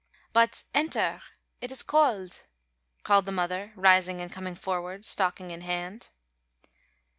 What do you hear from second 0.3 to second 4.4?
"But enter it is cold," called the mother, rising and